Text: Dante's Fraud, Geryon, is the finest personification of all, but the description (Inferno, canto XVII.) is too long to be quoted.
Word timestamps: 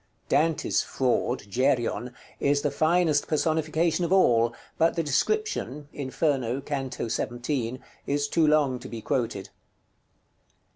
Dante's 0.29 0.81
Fraud, 0.81 1.43
Geryon, 1.47 2.15
is 2.39 2.63
the 2.63 2.71
finest 2.71 3.27
personification 3.27 4.03
of 4.03 4.11
all, 4.11 4.51
but 4.79 4.95
the 4.95 5.03
description 5.03 5.89
(Inferno, 5.93 6.59
canto 6.59 7.07
XVII.) 7.07 7.79
is 8.07 8.27
too 8.27 8.47
long 8.47 8.79
to 8.79 8.89
be 8.89 8.99
quoted. 9.03 9.49